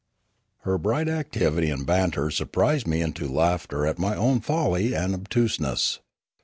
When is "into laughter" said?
3.03-3.85